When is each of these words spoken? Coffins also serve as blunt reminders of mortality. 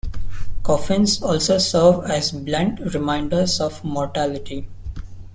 Coffins 0.63 1.21
also 1.21 1.59
serve 1.59 2.05
as 2.09 2.31
blunt 2.31 2.79
reminders 2.79 3.59
of 3.59 3.83
mortality. 3.83 4.65